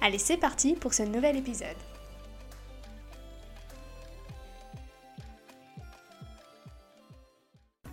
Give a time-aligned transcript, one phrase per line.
[0.00, 1.76] Allez, c'est parti pour ce nouvel épisode.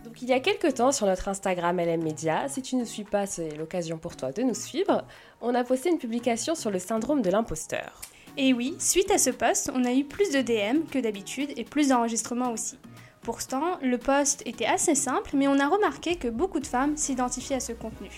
[0.03, 3.03] Donc, il y a quelques temps sur notre Instagram LM Media, si tu ne suis
[3.03, 5.03] pas, c'est l'occasion pour toi de nous suivre,
[5.41, 8.01] on a posté une publication sur le syndrome de l'imposteur.
[8.37, 11.63] Et oui, suite à ce post, on a eu plus de DM que d'habitude et
[11.63, 12.77] plus d'enregistrements aussi.
[13.23, 17.55] Pourtant, le post était assez simple, mais on a remarqué que beaucoup de femmes s'identifient
[17.55, 18.11] à ce contenu.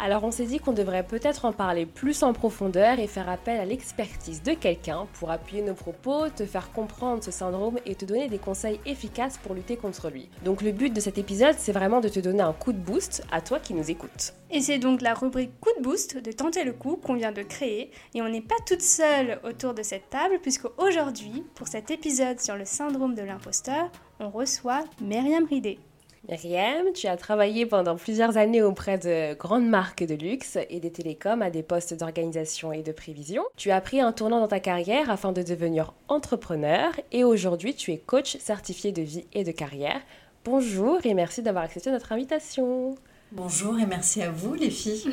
[0.00, 3.58] Alors on s'est dit qu'on devrait peut-être en parler plus en profondeur et faire appel
[3.58, 8.04] à l'expertise de quelqu'un pour appuyer nos propos, te faire comprendre ce syndrome et te
[8.04, 10.28] donner des conseils efficaces pour lutter contre lui.
[10.44, 13.24] Donc le but de cet épisode, c'est vraiment de te donner un coup de boost
[13.32, 14.34] à toi qui nous écoutes.
[14.52, 17.42] Et c'est donc la rubrique coup de boost de tenter le coup qu'on vient de
[17.42, 21.90] créer et on n'est pas toute seule autour de cette table puisque aujourd'hui, pour cet
[21.90, 23.90] épisode sur le syndrome de l'imposteur,
[24.20, 25.80] on reçoit Myriam Ridé.
[26.28, 30.92] Myriam, tu as travaillé pendant plusieurs années auprès de grandes marques de luxe et des
[30.92, 33.44] télécoms à des postes d'organisation et de prévision.
[33.56, 37.92] Tu as pris un tournant dans ta carrière afin de devenir entrepreneur et aujourd'hui tu
[37.92, 40.02] es coach certifié de vie et de carrière.
[40.44, 42.94] Bonjour et merci d'avoir accepté notre invitation.
[43.32, 45.10] Bonjour et merci à vous les filles.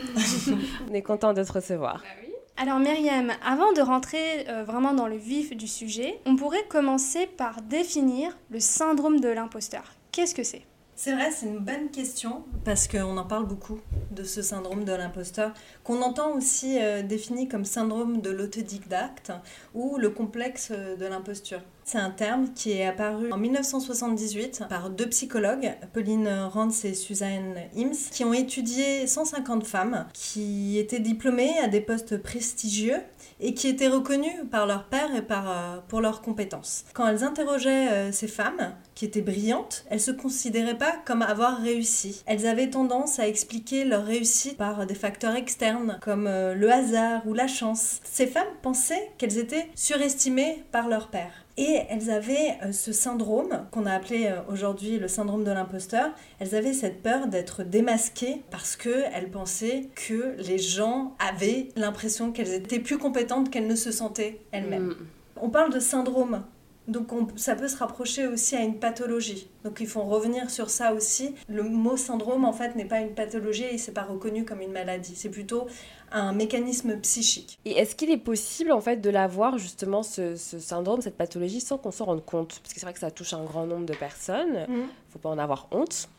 [0.92, 2.04] On est content de te recevoir.
[2.04, 6.66] Bah Alors Myriam, avant de rentrer euh, vraiment dans le vif du sujet, on pourrait
[6.68, 9.94] commencer par définir le syndrome de l'imposteur.
[10.12, 10.64] Qu'est-ce que c'est?
[11.06, 14.92] C'est vrai, c'est une bonne question parce qu'on en parle beaucoup de ce syndrome de
[14.92, 15.54] l'imposteur,
[15.84, 19.32] qu'on entend aussi euh, défini comme syndrome de l'autodidacte
[19.76, 21.62] ou le complexe de l'imposture.
[21.88, 27.58] C'est un terme qui est apparu en 1978 par deux psychologues, Pauline Rance et Suzanne
[27.78, 32.98] Ims, qui ont étudié 150 femmes qui étaient diplômées à des postes prestigieux
[33.40, 36.86] et qui étaient reconnues par leur père et par, euh, pour leurs compétences.
[36.96, 41.62] Quand elles interrogeaient euh, ces femmes, qui étaient brillantes, elles se considéraient pas comme avoir
[41.62, 42.24] réussi.
[42.26, 47.28] Elles avaient tendance à expliquer leur réussite par des facteurs externes comme euh, le hasard
[47.28, 48.00] ou la chance.
[48.04, 51.45] Ces femmes pensaient qu'elles étaient surestimées par leur père.
[51.58, 56.12] Et elles avaient euh, ce syndrome qu'on a appelé euh, aujourd'hui le syndrome de l'imposteur.
[56.40, 62.54] Elles avaient cette peur d'être démasquées parce qu'elles pensaient que les gens avaient l'impression qu'elles
[62.54, 64.88] étaient plus compétentes qu'elles ne se sentaient elles-mêmes.
[64.88, 64.96] Mm.
[65.42, 66.44] On parle de syndrome
[66.88, 69.48] donc ça peut se rapprocher aussi à une pathologie.
[69.64, 71.34] Donc il faut revenir sur ça aussi.
[71.48, 74.72] Le mot syndrome en fait n'est pas une pathologie et c'est pas reconnu comme une
[74.72, 75.16] maladie.
[75.16, 75.68] C'est plutôt
[76.12, 77.58] un mécanisme psychique.
[77.66, 81.78] Et est-ce qu'il est possible en fait de l'avoir justement ce, syndrome, cette pathologie sans
[81.78, 82.60] qu'on s'en rende compte?
[82.62, 84.66] Parce que c'est vrai que ça touche un grand nombre de personnes.
[84.68, 84.88] Il mmh.
[85.10, 86.10] Faut pas en avoir honte.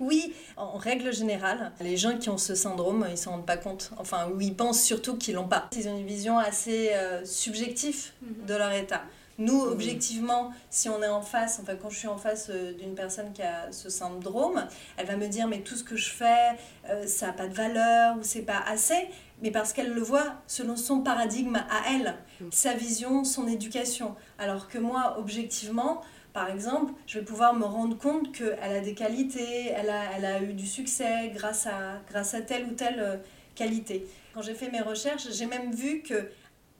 [0.00, 3.92] Oui, en règle générale, les gens qui ont ce syndrome, ils s'en rendent pas compte.
[3.96, 5.70] Enfin, ou ils pensent surtout qu'ils l'ont pas.
[5.76, 8.46] Ils ont une vision assez euh, subjective mmh.
[8.46, 9.02] de leur état.
[9.38, 12.94] Nous, objectivement, si on est en face, enfin quand je suis en face euh, d'une
[12.94, 14.64] personne qui a ce syndrome,
[14.96, 16.56] elle va me dire mais tout ce que je fais,
[16.88, 19.08] euh, ça n'a pas de valeur ou c'est pas assez,
[19.42, 22.44] mais parce qu'elle le voit selon son paradigme à elle, mm.
[22.52, 24.14] sa vision, son éducation.
[24.38, 26.00] Alors que moi, objectivement,
[26.32, 30.24] par exemple, je vais pouvoir me rendre compte qu'elle a des qualités, elle a, elle
[30.24, 33.16] a eu du succès grâce à, grâce à telle ou telle euh,
[33.54, 34.06] qualité.
[34.32, 36.28] Quand j'ai fait mes recherches, j'ai même vu que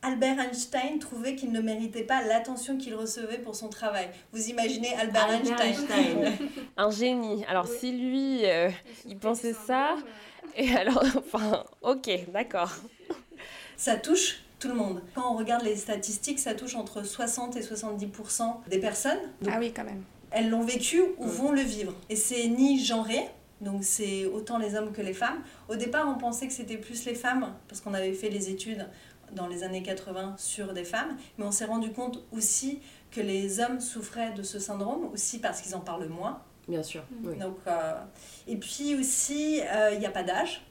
[0.04, 4.10] Albert Einstein trouvait qu'il ne méritait pas l'attention qu'il recevait pour son travail.
[4.32, 6.32] Vous imaginez Albert, Einstein,
[6.76, 7.42] Un génie.
[7.46, 8.68] Alors si lui, euh,
[9.06, 9.96] il pensait ça,
[10.56, 12.70] et alors, enfin, ok, d'accord.
[13.78, 15.00] Ça touche tout le monde.
[15.14, 19.18] Quand on regarde les statistiques, ça touche entre 60 et 70% des personnes.
[19.50, 20.04] ah oui, quand même.
[20.30, 21.94] Elles l'ont vécu ou vont le vivre.
[22.10, 23.20] Et c'est ni genré,
[23.62, 25.42] donc c'est autant les hommes que les femmes.
[25.68, 28.86] Au départ, on pensait que c'était plus les femmes, parce qu'on avait fait les études
[29.34, 33.60] dans les années 80 sur des femmes, mais on s'est rendu compte aussi que les
[33.60, 36.40] hommes souffraient de ce syndrome, aussi parce qu'ils en parlent moins.
[36.68, 37.02] Bien sûr.
[37.22, 37.38] Mm.
[37.38, 37.94] Donc, euh,
[38.46, 40.62] et puis aussi, euh, il n'y a pas d'âge.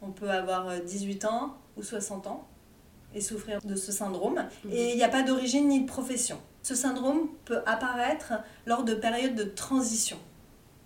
[0.00, 2.46] On peut avoir 18 euh, ans ou 60 ans
[3.14, 4.44] et souffrir de ce syndrome.
[4.64, 4.70] Mm.
[4.72, 6.38] Et il n'y a pas d'origine ni de profession.
[6.62, 8.34] Ce syndrome peut apparaître
[8.66, 10.18] lors de périodes de transition.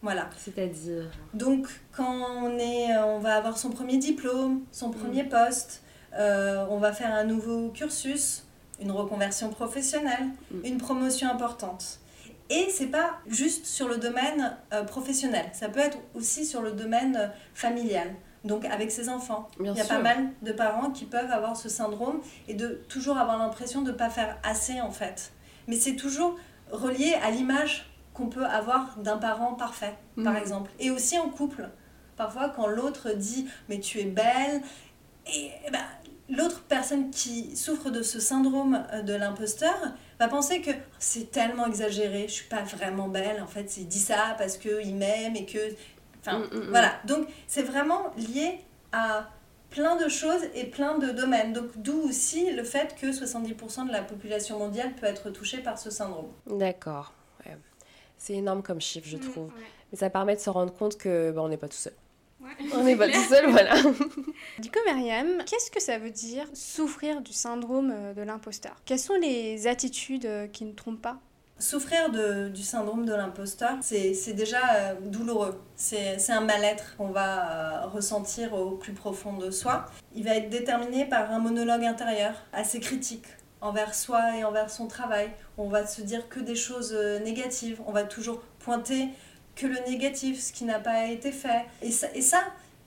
[0.01, 0.31] Voilà.
[0.37, 4.95] C'est-à-dire Donc, quand on, est, on va avoir son premier diplôme, son mm.
[4.95, 5.82] premier poste,
[6.19, 8.45] euh, on va faire un nouveau cursus,
[8.81, 10.65] une reconversion professionnelle, mm.
[10.65, 11.99] une promotion importante.
[12.51, 16.73] Et c'est pas juste sur le domaine euh, professionnel, ça peut être aussi sur le
[16.73, 18.09] domaine euh, familial.
[18.45, 19.49] donc avec ses enfants.
[19.61, 19.97] Bien Il y a sûr.
[19.97, 23.93] pas mal de parents qui peuvent avoir ce syndrome et de toujours avoir l'impression de
[23.93, 25.33] ne pas faire assez en fait.
[25.69, 26.37] Mais c'est toujours
[26.73, 29.95] relié à l'image qu'on peut avoir d'un parent parfait,
[30.25, 30.39] par Mhm.
[30.41, 30.71] exemple.
[30.81, 31.71] Et aussi en couple.
[32.17, 34.61] Parfois, quand l'autre dit Mais tu es belle,
[35.27, 35.85] et eh ben,
[36.31, 39.75] l'autre personne qui souffre de ce syndrome euh, de l'imposteur
[40.19, 43.99] va penser que c'est tellement exagéré, je suis pas vraiment belle, en fait, il dit
[44.01, 45.59] ça parce qu'il m'aime et que.
[46.21, 46.71] Enfin, Mm, mm, mm.
[46.71, 46.93] voilà.
[47.05, 48.61] Donc, c'est vraiment lié
[48.93, 49.29] à
[49.71, 51.53] plein de choses et plein de domaines.
[51.53, 55.79] Donc, d'où aussi le fait que 70% de la population mondiale peut être touchée par
[55.79, 56.29] ce syndrome.
[56.47, 57.13] D'accord.
[57.45, 57.57] ouais.
[58.19, 59.47] C'est énorme comme chiffre, je Mm, trouve.
[59.47, 59.63] ouais.
[59.91, 61.93] Mais ça permet de se rendre compte que bah, on n'est pas tout seul.
[62.43, 62.67] Ouais.
[62.75, 63.75] On n'est pas tout seul, voilà.
[64.59, 68.75] Du coup, Myriam, qu'est-ce que ça veut dire souffrir du syndrome euh, de l'imposteur?
[68.85, 71.19] Quelles sont les attitudes euh, qui ne trompent pas?
[71.59, 75.61] Souffrir de- du syndrome de l'imposteur, c'est déjà euh, douloureux.
[75.77, 79.87] C'est un mal-être qu'on va euh, ressentir au plus profond de soi.
[80.15, 83.27] Il va être déterminé par un monologue intérieur assez critique
[83.61, 85.31] envers soi et envers son travail.
[85.57, 86.93] On va se dire que des choses
[87.23, 87.81] négatives.
[87.87, 89.07] On va toujours pointer
[89.63, 91.65] que le négatif, ce qui n'a pas été fait.
[91.83, 92.39] Et ça, et ça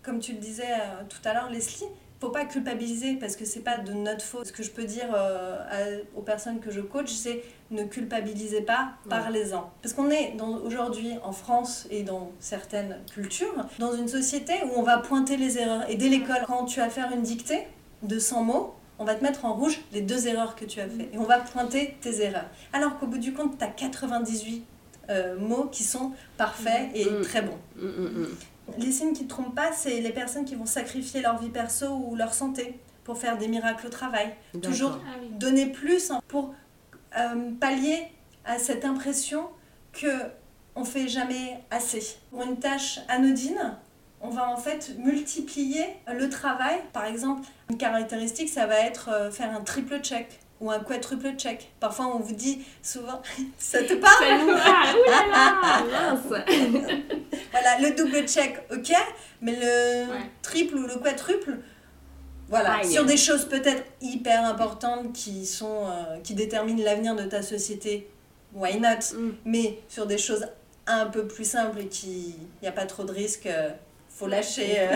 [0.03, 1.87] comme tu le disais euh, tout à l'heure, Leslie,
[2.21, 4.45] faut pas culpabiliser parce que c'est pas de notre faute.
[4.45, 8.61] Ce que je peux dire euh, à- aux personnes que je coach, c'est ne culpabilisez
[8.61, 9.71] pas, parlez-en.
[9.81, 14.83] Parce qu'on est aujourd'hui en France et dans certaines cultures, dans une société où on
[14.83, 15.89] va pointer les erreurs.
[15.89, 17.67] Et dès l'école, quand tu vas faire une dictée
[18.03, 20.87] de 100 mots, on va te mettre en rouge les deux erreurs que tu as
[20.87, 21.09] fait.
[21.13, 22.45] Et on va pointer tes erreurs.
[22.73, 24.63] Alors qu'au bout du compte, tu as 98
[25.09, 27.21] euh, mots qui sont parfaits et Mm.
[27.21, 27.57] très bons.
[27.77, 28.27] Mm, mm.
[28.79, 31.87] Les signes qui ne trompent pas, c'est les personnes qui vont sacrifier leur vie perso
[31.87, 34.33] ou leur santé pour faire des miracles au travail.
[34.61, 34.99] Toujours.
[35.05, 35.27] Ah oui.
[35.33, 36.55] donner plus pour
[37.17, 38.07] euh, pallier
[38.45, 39.47] à cette impression
[39.93, 40.07] que
[40.75, 42.17] on fait jamais assez.
[42.31, 43.77] Pour une tâche anodine,
[44.21, 46.79] on va en fait multiplier le travail.
[46.91, 51.33] Par exemple, une caractéristique, ça va être euh, faire un triple check ou un quadruple
[51.37, 51.71] check.
[51.79, 53.21] Parfois, on vous dit souvent,
[53.57, 54.23] ça te parle?
[54.23, 54.53] Ça nous
[55.23, 56.15] Ah,
[57.51, 58.91] Voilà, le double check, ok,
[59.41, 60.19] mais le Ouais.
[60.41, 61.57] triple ou le quadruple,
[62.49, 62.91] voilà, Aïe.
[62.91, 68.07] sur des choses peut-être hyper importantes qui, sont, euh, qui déterminent l'avenir de ta société,
[68.53, 69.17] why not?
[69.17, 69.31] Mm.
[69.45, 70.45] Mais sur des choses
[70.87, 73.69] un peu plus simples et qui il n'y a pas trop de risques, euh,
[74.09, 74.79] faut lâcher.
[74.79, 74.95] euh,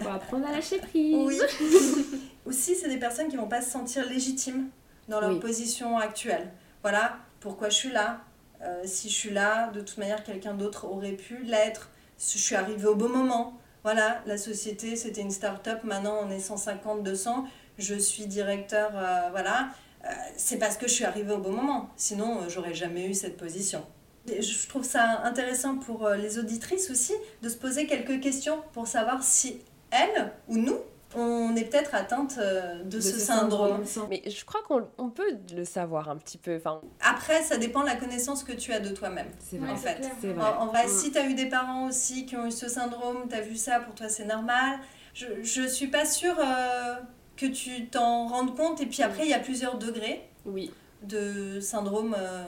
[0.00, 1.14] Faut apprendre à lâcher prise.
[1.16, 1.38] oui.
[2.46, 4.68] Aussi, c'est des personnes qui vont pas se sentir légitimes
[5.08, 5.40] dans leur Oui.
[5.40, 6.50] position actuelle.
[6.82, 8.20] Voilà, pourquoi je suis là
[8.60, 11.90] Euh, Si je suis là, de toute manière, quelqu'un d'autre aurait pu l'être.
[12.18, 13.56] Je suis arrivée au bon moment.
[13.84, 15.84] Voilà, la société, c'était une start-up.
[15.84, 17.44] Maintenant, on est 150, 200.
[17.78, 19.68] Je suis directeur, euh, voilà.
[20.04, 21.88] Euh, c'est parce que je suis arrivée au bon moment.
[21.96, 23.84] Sinon, j'aurais jamais eu cette position.
[24.28, 27.12] Et Je trouve ça intéressant pour les auditrices aussi
[27.42, 29.60] de se poser quelques questions pour savoir si
[29.92, 30.80] elles ou nous,
[31.16, 33.82] on est peut-être atteinte euh, de, ce, syndrome.
[34.10, 36.56] Mais je crois qu'on on peut le savoir un petit peu.
[36.56, 39.28] Enfin, Après, ça dépend de la connaissance que tu as de toi-même.
[39.38, 39.70] c'est vrai.
[39.70, 40.00] en fait.
[40.22, 40.50] En, vrai.
[40.58, 40.90] en vrai, Mm.
[40.90, 43.56] si tu as eu des parents aussi qui ont eu ce syndrome, tu as vu
[43.56, 44.78] ça, pour toi c'est normal.
[45.14, 46.94] Je, je suis pas sûre euh,
[47.36, 48.80] que tu t'en rendes compte.
[48.80, 50.70] Et puis après, il y a plusieurs degrés Oui,
[51.02, 52.44] de syndrome euh,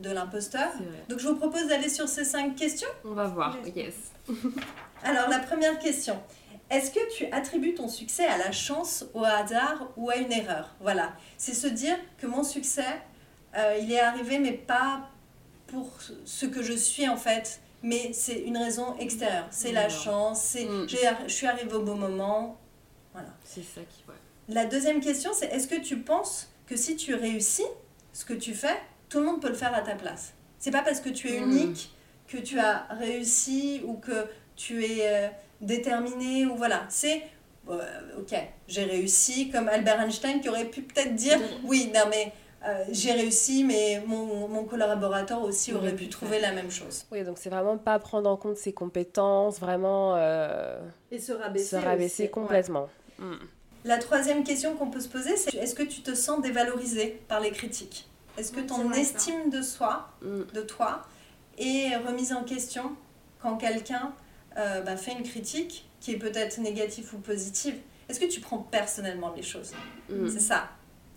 [0.00, 0.68] de l'imposteur.
[1.08, 2.88] Donc je vous propose d'aller sur ces cinq questions.
[3.04, 3.56] On va voir.
[3.74, 3.74] Yes.
[3.74, 3.94] Yes.
[5.04, 6.20] Alors la première question.
[6.72, 10.74] Est-ce que tu attribues ton succès à la chance, au hasard ou à une erreur?
[10.80, 11.12] Voilà.
[11.36, 12.86] C'est se dire que mon succès,
[13.56, 15.08] euh, il est arrivé, mais pas
[15.66, 15.90] pour
[16.24, 19.46] ce que je suis en fait, mais c'est une raison extérieure.
[19.50, 20.88] C'est la chance, c'est Mm.
[20.88, 22.58] j'ai- je suis arrivée au bon moment.
[23.12, 23.28] Voilà.
[23.44, 24.02] C'est ça qui.
[24.08, 24.14] Ouais.
[24.48, 27.66] La deuxième question, c'est est-ce que tu penses que si tu réussis
[28.14, 28.80] ce que tu fais,
[29.10, 30.32] tout le monde peut le faire à ta place?
[30.58, 31.50] C'est pas parce que tu es Mm.
[31.50, 31.90] unique
[32.28, 35.28] que tu as réussi ou que tu es euh,
[35.62, 36.84] déterminé ou voilà.
[36.88, 37.22] C'est
[37.70, 37.80] euh,
[38.18, 38.34] ok,
[38.68, 42.32] j'ai réussi comme Albert Einstein qui aurait pu peut-être dire oui, non mais
[42.64, 47.04] euh, j'ai réussi, mais mon, mon collaborateur aussi aurait pu trouver la même chose.
[47.10, 50.78] Oui, donc c'est vraiment pas prendre en compte ses compétences, vraiment euh,
[51.10, 52.88] Et se se rabaisser complètement.
[53.18, 53.34] Mm.
[53.84, 57.40] La troisième question qu'on peut se poser, c'est est-ce que tu te sens dévalorisé par
[57.40, 58.08] les critiques?
[58.38, 59.00] Est-ce que ton ça.
[59.00, 60.42] estime de soi, Mm.
[60.54, 61.02] de toi,
[61.58, 62.92] est remise en question
[63.40, 64.12] quand quelqu'un
[64.56, 67.74] euh, bah, fait une critique qui est peut-être négative ou positive
[68.08, 69.72] Est-ce que tu prends personnellement les choses
[70.08, 70.28] Mm.
[70.28, 70.68] C'est ça.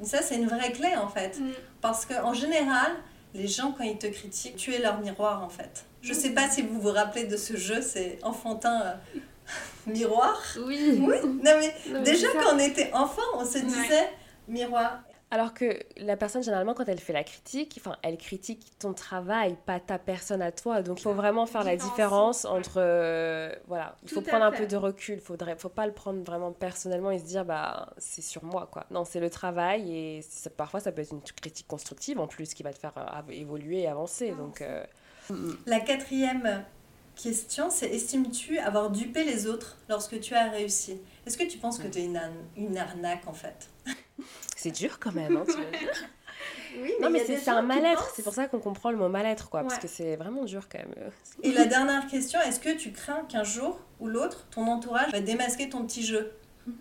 [0.01, 1.39] Et ça, c'est une vraie clé en fait.
[1.39, 1.51] Mm.
[1.81, 2.91] Parce qu'en général,
[3.33, 5.85] les gens, quand ils te critiquent, tu es leur miroir en fait.
[6.01, 9.19] Je sais pas si vous vous rappelez de ce jeu, c'est enfantin euh,
[9.87, 10.39] miroir.
[10.65, 10.99] Oui.
[11.01, 14.09] Oui, non mais Non, mais déjà quand on était enfant, on se disait
[14.47, 15.03] miroir.
[15.35, 19.57] Alors que la personne, généralement, quand elle fait la critique, enfin, elle critique ton travail,
[19.65, 20.81] pas ta personne à toi.
[20.81, 22.75] Donc, il faut vraiment faire la différence entre.
[22.77, 25.15] euh, voilà, il faut prendre un peu de recul.
[25.15, 28.69] Il faudrait, faut pas le prendre vraiment personnellement et se dire, bah, c'est sur moi,
[28.71, 28.85] quoi.
[28.91, 32.53] Non, c'est le travail et ça- parfois, ça peut être une critique constructive en plus
[32.53, 34.31] qui va te faire euh, évoluer et avancer.
[34.31, 34.85] Donc, euh,
[35.65, 36.63] La quatrième
[37.15, 41.01] question, c'est estimes-tu avoir dupé les autres lorsque tu as réussi?
[41.25, 42.05] Est-ce que tu penses que tu es
[42.57, 43.69] une arnaque en fait?
[44.55, 45.37] c'est dur quand même.
[45.37, 45.53] hein, tu.
[46.81, 48.11] Oui, non, mais c'est un mal-être.
[48.13, 49.61] C'est pour ça qu'on comprend le mot mal-être, quoi.
[49.61, 50.93] Parce que c'est vraiment dur quand même.
[51.41, 55.21] Et la dernière question, est-ce que tu crains qu'un jour ou l'autre, ton entourage va
[55.21, 56.33] démasquer ton petit jeu?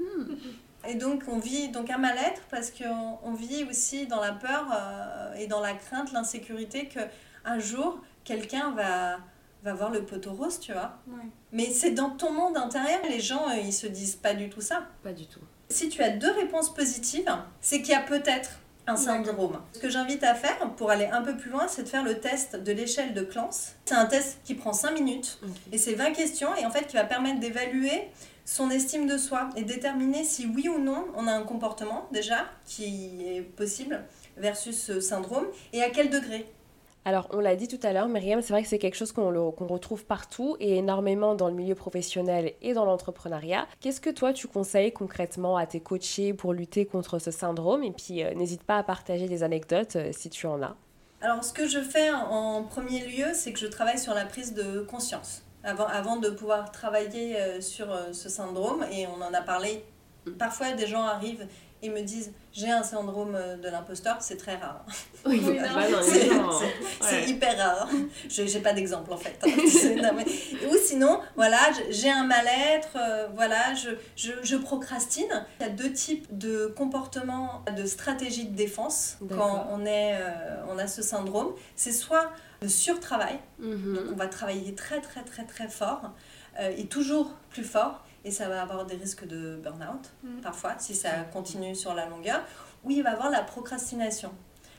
[0.87, 4.67] Et donc on vit donc un mal-être parce qu'on on vit aussi dans la peur
[4.75, 7.01] euh, et dans la crainte, l'insécurité que
[7.47, 9.19] un jour quelqu'un va
[9.63, 10.99] va voir le poteau rose, tu vois?
[11.09, 11.25] Ouais.
[11.53, 14.61] Mais c'est dans ton monde intérieur, les gens euh, ils se disent pas du tout
[14.61, 14.87] ça.
[15.03, 15.41] Pas du tout.
[15.69, 17.31] Si tu as deux réponses positives,
[17.61, 18.51] c'est qu'il y a peut-être
[18.87, 19.61] un syndrome.
[19.73, 22.21] Ce que j'invite à faire pour aller un peu plus loin, c'est de faire le
[22.21, 23.73] test de l'échelle de Clance.
[23.87, 25.39] C'est un test qui prend 5 minutes
[25.73, 28.09] et c'est 20 questions et en fait qui va permettre d'évaluer
[28.45, 32.45] son estime de soi et déterminer si oui ou non on a un comportement déjà
[32.67, 34.05] qui est possible
[34.37, 36.47] versus ce syndrome et à quel degré.
[37.07, 39.51] Alors, on l'a dit tout à l'heure, Myriam, c'est vrai que c'est quelque chose qu'on
[39.67, 43.67] retrouve partout et énormément dans le milieu professionnel et dans l'entrepreneuriat.
[43.81, 47.83] Qu'est-ce que toi, tu conseilles concrètement à tes coachés pour lutter contre ce syndrome?
[47.83, 50.77] Et puis, euh, n'hésite pas à partager des anecdotes euh, si tu en as.
[51.21, 54.55] Alors, ce que je fais en premier lieu, c'est que je travaille sur la prise
[54.55, 55.43] de conscience.
[55.63, 59.85] Avant, avant de pouvoir travailler euh, sur ce syndrome, et on en a parlé,
[60.39, 61.47] parfois des gens arrivent
[61.85, 64.85] et me disent J'ai un syndrome euh, de l'imposteur, c'est très rare.
[65.27, 67.29] Oui, Oui, bah non, c'est- Ouais.
[67.29, 67.89] hyper rare.
[68.29, 69.39] Je n'ai pas d'exemple en fait.
[69.69, 70.25] C'est- non, mais-
[70.69, 71.59] Ou sinon, voilà,
[71.91, 75.45] j'ai un mal-être, euh, voilà, je, je, je procrastine.
[75.61, 80.57] Il y a deux types de comportements, de stratégies de défense quand on, est, euh,
[80.71, 81.53] on a ce syndrome.
[81.77, 82.31] C'est soit
[82.63, 86.13] le surtravail, donc on va travailler très très très très fort
[86.61, 90.41] euh, et toujours plus fort et ça va avoir des risques de burn-out Mm.
[90.41, 92.43] parfois si ça continue sur la longueur
[92.85, 94.31] ou il va avoir la procrastination.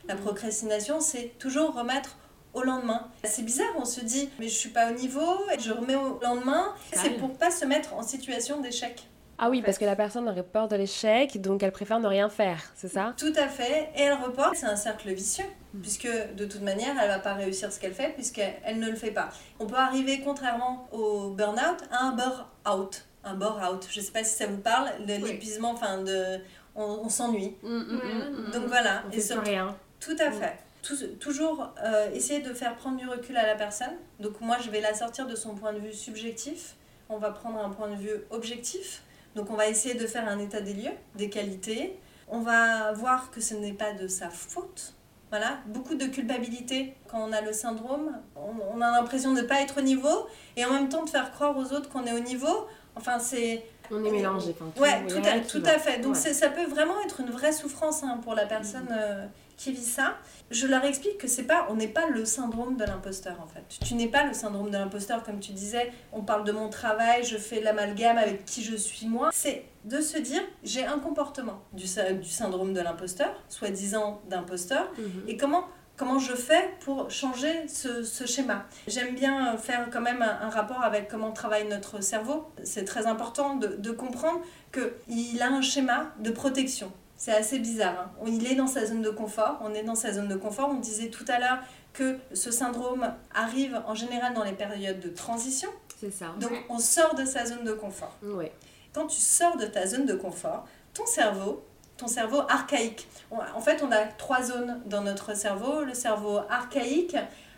[0.08, 0.18] La Mm.
[0.20, 2.16] procrastination c'est toujours remettre
[2.54, 3.08] au lendemain.
[3.24, 6.18] C'est bizarre, on se dit mais je suis pas au niveau, et je remets au
[6.22, 6.72] lendemain.
[6.92, 9.06] C'est pour pas se mettre en situation d'échec.
[9.38, 9.66] Ah oui, en fait.
[9.66, 12.88] parce que la personne aurait peur de l'échec, donc elle préfère ne rien faire, c'est
[12.88, 13.12] ça?
[13.18, 13.90] Tout à fait.
[13.94, 15.80] Et elle reporte, c'est un cercle vicieux, Mm.
[15.82, 18.96] puisque de toute manière, elle va pas réussir ce qu'elle fait, puisqu'elle elle ne le
[18.96, 19.28] fait pas.
[19.60, 23.04] On peut arriver, contrairement au burn-out, à un burn-out.
[23.26, 23.86] Un burn-out.
[23.90, 25.32] Je sais pas si ça vous parle, de Oui.
[25.32, 26.38] l'épuisement, enfin, de...
[26.74, 27.56] on, on s'ennuie.
[27.62, 28.00] Mm, mm,
[28.48, 28.50] mm.
[28.52, 29.02] Donc voilà.
[29.06, 29.76] On Et fait sur- rien.
[30.00, 30.32] Tout à Mm.
[30.32, 30.58] fait.
[30.82, 33.94] Tou- toujours euh, essayer de faire prendre du recul à la personne.
[34.20, 36.76] Donc moi, je vais la sortir de son point de vue subjectif.
[37.08, 39.02] On va prendre un point de vue objectif.
[39.34, 41.98] Donc on va essayer de faire un état des lieux, des qualités.
[42.28, 44.94] On va voir que ce n'est pas de sa faute.
[45.30, 48.12] Voilà, beaucoup de culpabilité quand on a le syndrome.
[48.36, 51.10] On, on a l'impression de ne pas être au niveau et en même temps de
[51.10, 52.68] faire croire aux autres qu'on est au niveau.
[52.96, 54.54] Enfin, c'est On est mélangé.
[54.58, 55.98] enfin, tout- Ouais, tout, à, tout fait.
[56.00, 56.32] Donc Ouais.
[56.32, 59.26] ça peut vraiment être une vraie souffrance hein, pour la personne euh,
[59.56, 60.16] qui vit ça.
[60.50, 63.62] Je leur explique que c'est pas, on n'est pas le syndrome de l'imposteur en fait.
[63.86, 65.92] Tu n'es pas le syndrome de l'imposteur comme tu disais.
[66.12, 69.30] On parle de mon travail, je fais l'amalgame avec qui je suis moi.
[69.32, 74.90] C'est de se dire j'ai un comportement du, sy- du syndrome de l'imposteur, soi-disant d'imposteur,
[74.98, 75.28] Mhm.
[75.28, 75.64] et comment
[75.96, 78.66] comment je fais pour changer ce, ce schéma.
[78.86, 82.50] J'aime bien faire quand même un, un rapport avec comment travaille notre cerveau.
[82.64, 84.40] C'est très important de, de comprendre
[84.72, 86.92] qu'il a un schéma de protection.
[87.16, 88.10] C'est assez bizarre.
[88.20, 88.24] hein.
[88.26, 89.58] Il est dans sa zone de confort.
[89.62, 90.68] On est dans sa zone de confort.
[90.70, 91.58] On disait tout à l'heure
[91.94, 95.70] que ce syndrome arrive en général dans les périodes de transition.
[95.98, 96.34] C'est ça.
[96.38, 98.14] Donc on sort de sa zone de confort.
[98.22, 98.52] Ouais.
[98.92, 101.64] Quand tu sors de ta zone de confort, ton cerveau,
[101.96, 107.16] ton cerveau archaïque, en fait on a trois zones dans notre cerveau, le cerveau archaïque,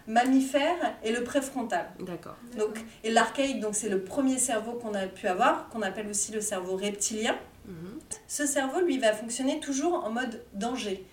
[0.09, 1.87] mammifère et le préfrontal.
[2.01, 2.37] D'accord.
[2.57, 6.33] Donc, et l'archaïque, donc c'est le premier cerveau qu'on a pu avoir, qu'on appelle aussi
[6.33, 7.37] le cerveau reptilien.
[7.67, 7.99] Mhm.
[8.27, 11.07] Ce cerveau, lui, va fonctionner toujours en mode danger.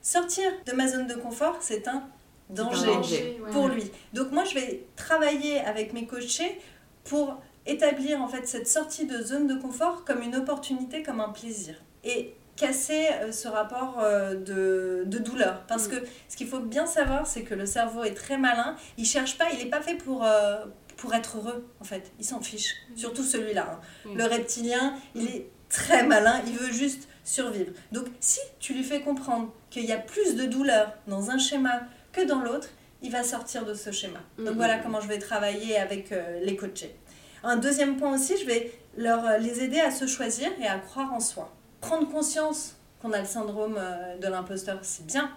[0.00, 2.04] Sortir de ma zone de confort, c'est un
[2.48, 3.40] danger danger.
[3.44, 3.50] ouais.
[3.50, 3.90] pour lui.
[4.12, 6.60] Donc moi, je vais travailler avec mes coachés
[7.02, 7.34] pour
[7.66, 11.74] établir en fait cette sortie de zone de confort comme une opportunité, comme un plaisir.
[12.04, 15.62] Et casser euh, ce rapport euh, de, de douleur.
[15.68, 15.90] Parce Mm.
[15.90, 15.96] que
[16.28, 18.76] ce qu'il faut bien savoir, c'est que le cerveau est très malin.
[18.96, 20.64] Il cherche pas, il n'est pas fait pour, euh,
[20.96, 22.10] pour être heureux, en fait.
[22.18, 22.74] Il s'en fiche.
[22.96, 23.66] Surtout celui-là.
[23.72, 23.80] hein.
[24.10, 24.16] Mm.
[24.18, 27.72] Le reptilien, il est très malin, il veut juste survivre.
[27.92, 31.80] Donc si tu lui fais comprendre qu'il y a plus de douleur dans un schéma
[32.12, 32.68] que dans l'autre,
[33.02, 34.20] il va sortir de ce schéma.
[34.38, 36.94] Donc voilà comment je vais travailler avec euh, les coachés.
[37.42, 41.12] Un deuxième point aussi, je vais leur, les aider à se choisir et à croire
[41.12, 41.52] en soi.
[41.80, 45.30] Prendre conscience qu'on a le syndrome euh, de l'imposteur, c'est bien.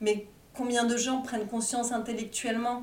[0.00, 2.82] Mais combien de gens prennent conscience intellectuellement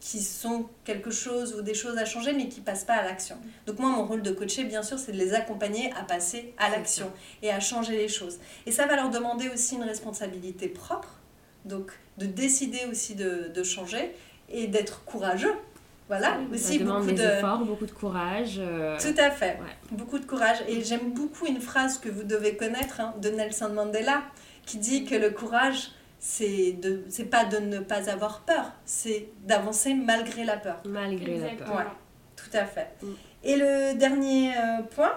[0.00, 3.36] qui sont quelque chose ou des choses à changer, mais qui passent pas à l'action?
[3.66, 6.70] Donc moi, mon rôle de coacher, bien sûr, c'est de les accompagner à passer à
[6.70, 8.38] l'action et à changer les choses.
[8.66, 11.18] Et ça va leur demander aussi une responsabilité propre,
[11.66, 14.14] donc de décider aussi de, de changer
[14.48, 15.54] et d'être courageux.
[16.10, 17.22] Voilà, aussi ça beaucoup des de...
[17.22, 18.56] efforts, beaucoup de courage.
[18.58, 19.58] euh, Tout à fait.
[19.60, 19.76] Ouais.
[19.92, 20.58] Beaucoup de courage.
[20.66, 24.22] Et j'aime beaucoup une phrase que vous devez connaître hein, de Nelson Mandela
[24.66, 29.28] qui dit que le courage, c'est de c'est pas de ne pas avoir peur, c'est
[29.44, 30.80] d'avancer malgré la peur.
[30.84, 31.76] Malgré la peur.
[31.76, 31.84] Ouais.
[32.34, 32.88] Tout à fait.
[33.02, 33.06] Mm.
[33.44, 35.12] Et le dernier euh, point,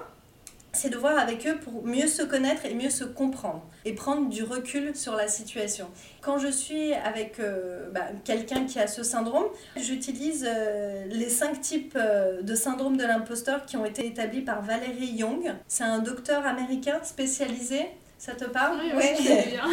[0.76, 4.28] c'est de voir avec eux pour mieux se connaître et mieux se comprendre et prendre
[4.30, 5.88] du recul sur la situation.
[6.22, 9.46] Quand je suis avec euh, bah, quelqu'un qui a ce syndrome,
[9.78, 14.62] j'utilise euh, les cinq types euh, de syndrome de l'imposteur qui ont été établis par
[14.64, 15.54] Valérie Young.
[15.68, 17.86] C'est un docteur américain spécialisé.
[18.18, 18.80] Ça te parle?
[18.82, 19.16] Oui, Ouais.
[19.52, 19.64] bien.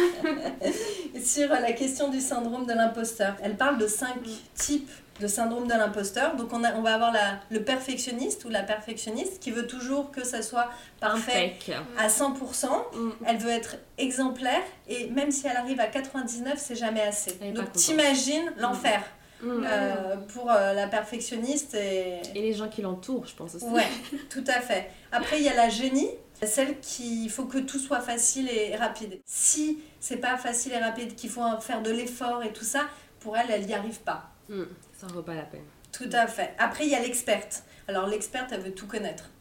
[1.23, 3.35] sur la question du syndrome de l'imposteur.
[3.41, 4.29] Elle parle de cinq Mm.
[4.55, 6.35] types de syndrome de l'imposteur.
[6.35, 10.11] Donc on, a, on va avoir la, le perfectionniste ou la perfectionniste qui veut toujours
[10.11, 11.55] que ça soit parfait
[11.97, 12.65] à 100%.
[12.93, 13.09] Mm.
[13.25, 17.37] Elle veut être exemplaire et même si elle arrive à 99, c'est jamais assez.
[17.41, 19.01] Elle Donc t'imagines l'enfer
[19.43, 19.63] Mm.
[19.65, 22.21] euh, pour euh, la perfectionniste et...
[22.35, 23.65] Et les gens qui l'entourent, je pense aussi.
[23.65, 23.87] Ouais,
[24.29, 24.91] tout à fait.
[25.11, 26.09] Après, il y a la génie,
[26.43, 29.19] celle qui il faut que tout soit facile et rapide.
[29.25, 32.81] Si c'est pas facile et rapide, qu'il faut faire de l'effort et tout ça,
[33.19, 34.29] pour elle, elle n'y arrive pas.
[34.49, 34.63] Mm.
[35.01, 35.65] Ça en vaut pas la peine.
[35.91, 36.53] Tout à fait.
[36.59, 37.63] Après, il y a l'experte.
[37.87, 39.31] Alors, l'experte, elle veut tout connaître.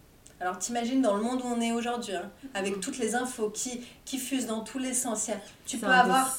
[0.40, 3.86] Alors, t'imagines dans le monde où on est aujourd'hui, hein, avec toutes les infos qui,
[4.06, 5.30] qui fusent dans tous les sens,
[5.66, 6.34] tu peux avoir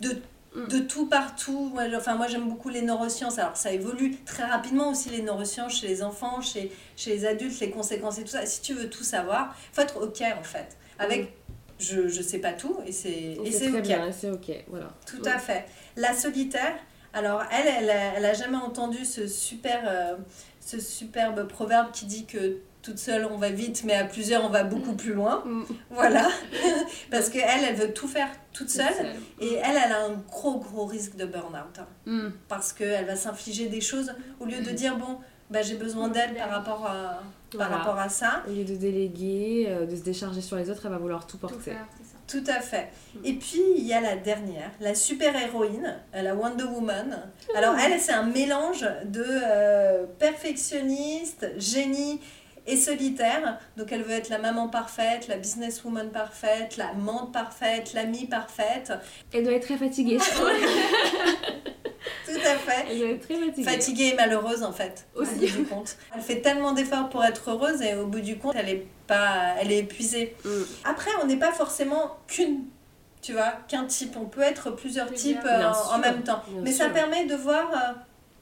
[0.00, 0.22] de,
[0.54, 0.66] Mm.
[0.68, 1.70] de tout partout.
[1.72, 3.38] Moi, enfin, moi, j'aime beaucoup les neurosciences.
[3.38, 7.58] Alors, ça évolue très rapidement aussi, les neurosciences, chez les enfants, chez, chez les adultes,
[7.60, 8.44] les conséquences et tout ça.
[8.44, 10.76] Si tu veux tout savoir, il faut être OK, en fait.
[10.98, 11.34] Avec,
[11.78, 13.46] je, je sais pas tout, et c'est OK.
[14.12, 14.64] c'est ok.
[14.68, 14.92] Voilà.
[15.06, 15.64] Tout à fait.
[15.96, 16.74] La solitaire,
[17.14, 20.16] alors elle, elle a, elle a jamais entendu ce, super, euh,
[20.60, 24.48] ce superbe proverbe qui dit que toute seule on va vite, mais à plusieurs on
[24.48, 25.42] va beaucoup plus loin.
[25.46, 25.62] Mm.
[25.90, 26.28] Voilà.
[27.10, 28.92] Parce que elle, veut tout faire toute seule.
[28.94, 29.06] Seule.
[29.40, 31.78] Et elle, elle a un gros, gros risque de burn-out.
[31.78, 31.86] hein.
[32.06, 32.28] Mm.
[32.48, 35.18] Parce qu'elle va s'infliger des choses au lieu de dire, bon,
[35.50, 37.22] bah, j'ai besoin d'aide par rapport à, par
[37.68, 37.76] Voilà.
[37.76, 38.42] rapport à ça.
[38.48, 41.36] Au lieu de déléguer, euh, de se décharger sur les autres, elle va vouloir tout
[41.36, 41.70] Tout porter.
[41.72, 41.86] faire.
[42.26, 42.88] Tout à fait.
[43.24, 47.30] Et puis, il y a la dernière, la super-héroïne, la Wonder Woman.
[47.54, 52.20] Alors, elle, c'est un mélange de euh, perfectionniste, génie
[52.66, 53.58] et solitaire.
[53.76, 58.92] Donc, elle veut être la maman parfaite, la businesswoman parfaite, la menthe parfaite, l'amie parfaite.
[59.32, 60.52] Elle doit être très fatiguée, je crois.
[62.24, 62.86] Tout à fait.
[62.90, 63.70] Elle doit être très fatiguée.
[63.70, 65.32] Fatiguée et malheureuse, en fait, Aussi.
[65.32, 65.96] au bout du compte.
[66.14, 69.54] Elle fait tellement d'efforts pour être heureuse et au bout du compte, elle est, pas,
[69.60, 70.34] elle est épuisée.
[70.44, 70.48] Mm.
[70.84, 72.64] Après, on n'est pas forcément qu'une,
[73.20, 74.16] tu vois, qu'un type.
[74.16, 75.40] On peut être plusieurs, Plusieurs.
[75.40, 76.42] types euh, en, sûr, en même temps.
[76.48, 77.92] bien Mais ça permet de voir euh,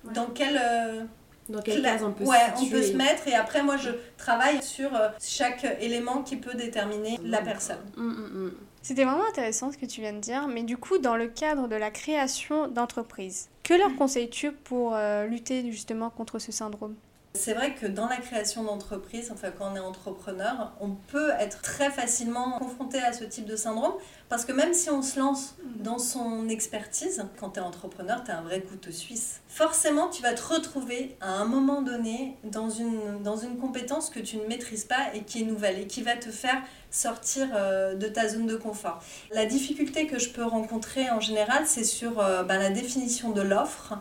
[0.02, 0.14] Ouais.
[0.14, 1.02] dans quelle, euh,
[1.50, 3.28] Dans quelle cla- case on peut ouais, se on peut se mettre.
[3.28, 7.76] Et après, moi, je travaille sur euh, chaque élément qui peut déterminer la personne.
[7.98, 8.52] Mm, mm, mm.
[8.83, 11.68] C'était vraiment intéressant ce que tu viens de dire, mais du coup, dans le cadre
[11.68, 16.94] de la création d'entreprises, que leur conseilles-tu pour euh, lutter justement contre ce syndrome?
[17.34, 21.62] C'est vrai que dans la création d'entreprise, enfin quand on est entrepreneur, on peut être
[21.62, 23.92] très facilement confronté à ce type de syndrome
[24.28, 28.32] parce que même si on se lance dans son expertise, quand tu es entrepreneur, tu
[28.32, 29.42] as un vrai couteau suisse.
[29.46, 34.18] Forcément, tu vas te retrouver à un moment donné dans une, dans une compétence que
[34.18, 37.94] tu ne maîtrises pas et qui est nouvelle et qui va te faire sortir euh,
[37.94, 39.00] de ta zone de confort.
[39.32, 43.40] La difficulté que je peux rencontrer en général, c'est sur euh, bah, la définition de
[43.40, 43.94] l'offre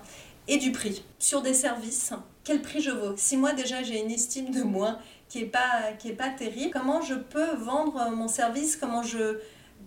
[0.49, 1.03] et du prix.
[1.19, 2.12] Sur des services,
[2.43, 3.13] quel prix je vaux?
[3.15, 4.97] Si moi déjà j'ai une estime de moi
[5.29, 8.75] qui est pas, qui est pas terrible, comment je peux vendre mon service?
[8.75, 9.38] Comment je,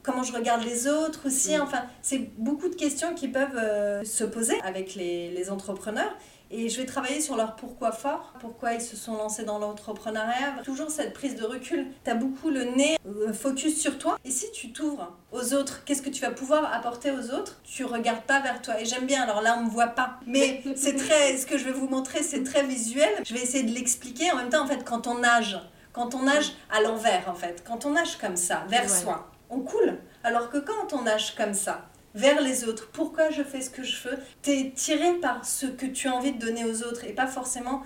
[0.02, 1.56] comment je regarde les autres aussi?
[1.56, 1.62] Mm.
[1.62, 6.14] Enfin, c'est beaucoup de questions qui peuvent euh, se poser avec les, les entrepreneurs.
[6.54, 10.56] Et je vais travailler sur leur pourquoi fort, pourquoi ils se sont lancés dans l'entrepreneuriat.
[10.64, 11.86] Toujours cette prise de recul.
[12.04, 14.18] Tu as beaucoup le nez euh, focus sur toi.
[14.24, 17.58] Et si tu t'ouvres aux autres, qu'est-ce que tu vas pouvoir apporter aux autres?
[17.64, 18.78] Tu regardes pas vers toi.
[18.78, 20.20] Et j'aime bien, alors là on me voit pas.
[20.26, 23.08] Mais c'est très, ce que je vais vous montrer, c'est très visuel.
[23.24, 24.30] Je vais essayer de l'expliquer.
[24.32, 25.58] En même temps, en fait, quand on nage,
[25.94, 28.88] quand on nage à l'envers, en fait, quand on nage comme ça, vers Ouais.
[28.88, 29.98] soi, on coule.
[30.22, 33.82] Alors que quand on nage comme ça, vers les autres, pourquoi je fais ce que
[33.82, 37.12] je fais, t'es tiré par ce que tu as envie de donner aux autres et
[37.12, 37.82] pas forcément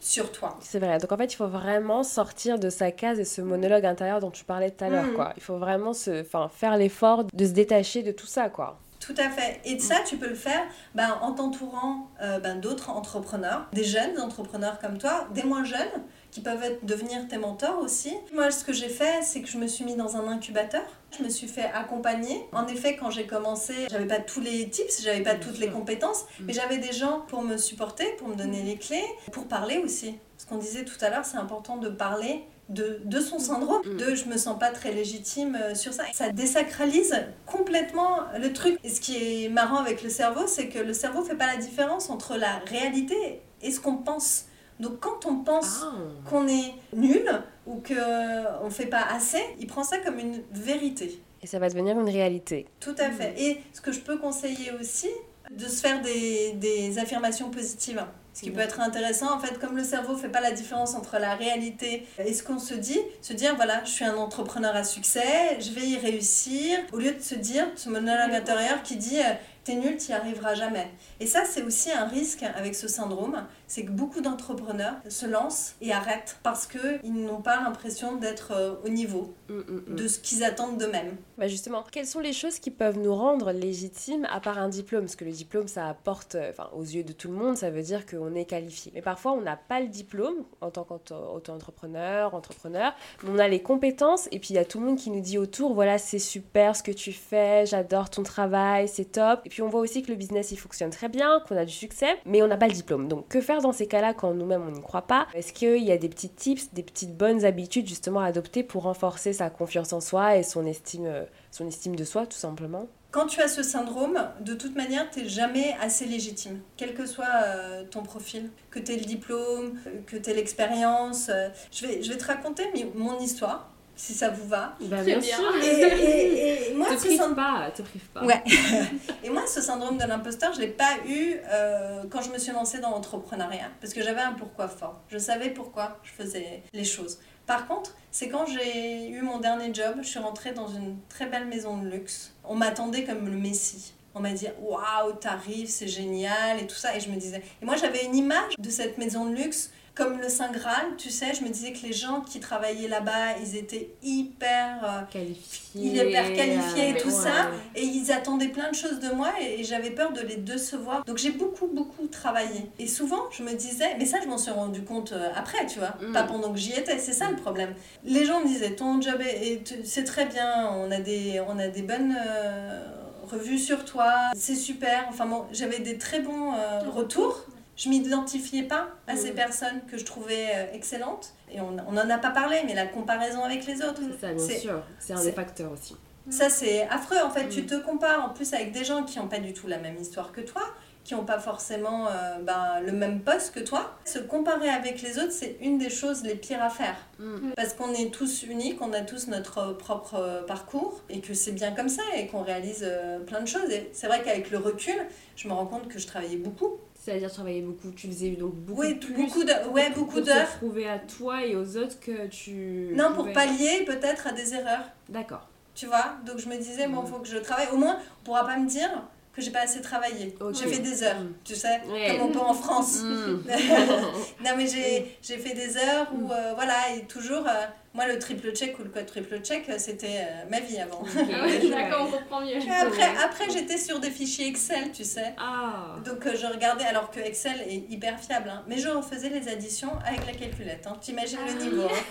[0.00, 0.56] sur toi.
[0.60, 0.98] C'est vrai.
[0.98, 4.30] Donc en fait, il faut vraiment sortir de sa case et ce monologue intérieur dont
[4.30, 5.32] tu parlais tout à l'heure, quoi.
[5.36, 8.78] Il faut vraiment se, faire l'effort de se détacher de tout ça, quoi.
[9.00, 9.60] Tout à fait.
[9.64, 10.62] Et ça, tu peux le faire
[10.94, 16.02] ben, en t'entourant euh, ben, d'autres entrepreneurs, des jeunes entrepreneurs comme toi, des moins jeunes,
[16.30, 18.14] qui peuvent être, devenir tes mentors aussi.
[18.34, 20.82] Moi, ce que j'ai fait, c'est que je me suis mis dans un incubateur.
[21.16, 22.46] Je me suis fait accompagner.
[22.52, 26.24] En effet, quand j'ai commencé, j'avais pas tous les tips, j'avais pas toutes les compétences,
[26.40, 26.44] mm.
[26.46, 30.16] mais j'avais des gens pour me supporter, pour me donner les clés, pour parler aussi.
[30.36, 33.96] Ce qu'on disait tout à l'heure, c'est important de parler de, de, son syndrome, mm.
[33.96, 36.04] de je me sens pas très légitime euh, sur ça.
[36.12, 37.14] Ça désacralise
[37.46, 38.78] complètement le truc.
[38.84, 41.56] Et ce qui est marrant avec le cerveau, c'est que le cerveau fait pas la
[41.56, 44.44] différence entre la réalité et ce qu'on pense.
[44.80, 45.94] Donc quand on pense ah.
[46.28, 47.28] qu'on est nul
[47.66, 51.22] ou qu'on ne fait pas assez, il prend ça comme une vérité.
[51.42, 52.66] Et ça va devenir une réalité.
[52.80, 53.34] Tout à fait.
[53.40, 55.08] Et ce que je peux conseiller aussi,
[55.50, 58.04] de se faire des, des affirmations positives.
[58.34, 60.94] Ce qui peut être intéressant, en fait, comme le cerveau ne fait pas la différence
[60.94, 64.76] entre la réalité et ce qu'on se dit, se dire, voilà, je suis un entrepreneur
[64.76, 68.94] à succès, je vais y réussir, au lieu de se dire, ce monologue intérieur qui
[68.94, 69.32] dit, euh,
[69.68, 70.88] t'es nul, t'y arriveras jamais.
[71.20, 75.74] Et ça, c'est aussi un risque avec ce syndrome, c'est que beaucoup d'entrepreneurs se lancent
[75.82, 79.94] et arrêtent parce qu'ils n'ont pas l'impression d'être euh, au niveau mm, mm, mm.
[79.94, 81.16] de ce qu'ils attendent d'eux-mêmes.
[81.36, 85.02] Bah justement, quelles sont les choses qui peuvent nous rendre légitimes à part un diplôme?
[85.02, 87.68] Parce que le diplôme, ça apporte, euh, enfin, aux yeux de tout le monde, ça
[87.68, 88.90] veut dire qu'on est qualifié.
[88.94, 93.60] Mais parfois, on n'a pas le diplôme en tant qu'auto-entrepreneur, entrepreneur, mais on a les
[93.60, 96.18] compétences et puis il y a tout le monde qui nous dit autour, voilà, c'est
[96.18, 99.40] super ce que tu fais, j'adore ton travail, c'est top.
[99.44, 101.72] Et puis on voit aussi que le business, il fonctionne très bien, qu'on a du
[101.72, 103.08] succès, mais on n'a pas le diplôme.
[103.08, 105.26] Donc que faire dans ces cas-là quand nous-mêmes on n'y croit pas?
[105.34, 108.84] Est-ce qu'il y a des petits tips, des petites bonnes habitudes justement à adopter pour
[108.84, 112.88] renforcer sa confiance en soi et son estime, euh, son estime de soi tout simplement?
[113.10, 117.06] Quand tu as ce syndrome, de toute manière, tu n'es jamais assez légitime, quel que
[117.06, 121.30] soit euh, ton profil, que tu aies le diplôme, euh, que tu aies l'expérience.
[121.72, 124.76] je, vais, je vais te raconter mon histoire si ça vous va.
[124.82, 125.36] Bah, bien, sûr.
[125.62, 128.24] Et, moi, te prive pas, te prive pas.
[128.24, 128.42] Ouais.
[129.24, 132.52] et moi, ce syndrome de l'imposteur, je l'ai pas eu euh, quand je me suis
[132.52, 135.02] lancée dans l'entrepreneuriat, parce que j'avais un pourquoi fort.
[135.08, 137.18] Je savais pourquoi je faisais les choses.
[137.46, 141.26] Par contre, c'est quand j'ai eu mon dernier job, je suis rentrée dans une très
[141.26, 142.34] belle maison de luxe.
[142.44, 143.94] On m'attendait comme le messie.
[144.14, 146.96] On m'a dit waouh, t'arrives, c'est génial et tout ça.
[146.96, 147.42] Et je me disais.
[147.60, 151.10] Et moi, j'avais une image de cette maison de luxe comme le Saint Graal, tu
[151.10, 156.06] sais, je me disais que les gens qui travaillaient là-bas, ils étaient hyper euh, qualifiés,
[156.06, 159.90] hyper qualifiés et tout ça, et ils attendaient plein de choses de moi et, j'avais
[159.90, 161.04] peur de les décevoir.
[161.04, 162.70] Donc j'ai beaucoup beaucoup travaillé.
[162.78, 165.80] Et souvent, je me disais, mais ça je m'en suis rendu compte euh, après, tu
[165.80, 166.12] vois, mm.
[166.12, 167.74] pas pendant que j'y étais, c'est ça le problème.
[168.04, 171.66] Les gens me disaient, ton job est, c'est très bien, on a des on a
[171.66, 172.84] des bonnes euh,
[173.28, 175.06] revues sur toi, c'est super.
[175.08, 176.52] Enfin bon, j'avais des très bons
[176.88, 177.44] retours
[177.78, 179.36] je m'identifiais pas à ces mm.
[179.36, 181.32] personnes que je trouvais euh, excellentes.
[181.50, 184.02] Et on n'en a pas parlé, mais la comparaison avec les autres.
[184.20, 184.82] C'est ça, bien sûr.
[184.98, 185.96] C'est un des facteurs aussi.
[186.28, 187.16] Ça, c'est affreux.
[187.24, 187.66] En fait, tu mm.
[187.66, 190.32] te compares en plus avec des gens qui n'ont pas du tout la même histoire
[190.32, 190.62] que toi,
[191.04, 193.96] qui n'ont pas forcément euh, ben, le même poste que toi.
[194.04, 196.96] Se comparer avec les autres, c'est une des choses les pires à faire.
[197.20, 197.52] Mm.
[197.56, 201.52] Parce qu'on est tous uniques, on a tous notre propre euh, parcours, et que c'est
[201.52, 202.84] bien comme ça, et qu'on réalise
[203.28, 203.70] plein de choses.
[203.70, 204.96] Et c'est vrai qu'avec le recul,
[205.36, 208.82] je me rends compte que je travaillais beaucoup c'est-à-dire travailler beaucoup, tu faisais donc beaucoup
[208.82, 210.46] oui, beaucoup de, ouais, beaucoup d'heures.
[210.46, 212.92] Pour prouver à toi et aux autres que tu...
[212.94, 214.84] Non, pour pallier peut-être à des erreurs.
[215.08, 215.48] D'accord.
[215.74, 217.12] Tu vois Donc je me disais, bon, il mm.
[217.12, 217.68] faut que je travaille.
[217.72, 218.90] Au moins, on pourra pas me dire
[219.38, 220.34] que j'ai pas assez travaillé.
[220.52, 221.32] J'ai fait des heures, mm.
[221.44, 223.02] tu sais, comme on peut en France.
[223.02, 223.42] Mm.
[224.44, 227.46] non, mais j'ai fait des heures où, euh, voilà, et toujours...
[227.46, 231.02] Euh, moi, le triple check ou le code triple check, c'était euh, ma vie avant.
[231.14, 232.56] D'accord, on comprend mieux.
[232.56, 235.34] Après, après j'étais sur des fichiers Excel, tu sais.
[235.38, 235.96] Ah.
[236.04, 239.48] Donc, euh, je regardais, alors que Excel est hyper fiable, hein, mais je refaisais les
[239.48, 240.86] additions avec la calculette.
[240.86, 240.96] Hein.
[241.00, 241.82] T'imagines le ah niveau.
[241.82, 242.04] Hein.